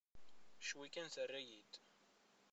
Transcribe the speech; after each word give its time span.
Cwi 0.67 0.87
kan 0.93 1.07
terra-yi-d. 1.15 1.73